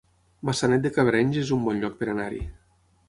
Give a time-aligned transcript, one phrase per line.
[0.47, 2.45] Maçanet de Cabrenys es un bon lloc per anar-hi